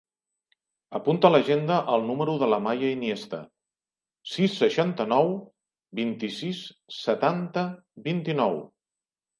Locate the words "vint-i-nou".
8.11-8.61